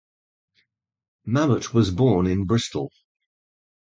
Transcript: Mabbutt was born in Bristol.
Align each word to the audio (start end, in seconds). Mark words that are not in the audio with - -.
Mabbutt 1.27 1.75
was 1.75 1.91
born 1.91 2.25
in 2.25 2.45
Bristol. 2.45 2.91